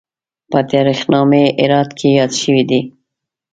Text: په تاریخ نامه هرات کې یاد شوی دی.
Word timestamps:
په 0.51 0.59
تاریخ 0.71 0.99
نامه 1.13 1.43
هرات 1.61 1.89
کې 1.99 2.09
یاد 2.17 2.31
شوی 2.41 2.63
دی. 2.69 2.81